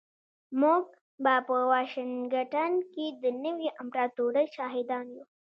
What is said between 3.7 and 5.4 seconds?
امپراتورۍ شاهدان یو